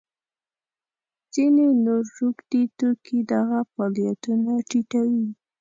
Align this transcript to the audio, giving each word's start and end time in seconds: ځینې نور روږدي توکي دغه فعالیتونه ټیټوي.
ځینې 1.33 1.67
نور 1.85 2.03
روږدي 2.17 2.63
توکي 2.77 3.19
دغه 3.31 3.59
فعالیتونه 3.71 4.51
ټیټوي. 4.69 5.25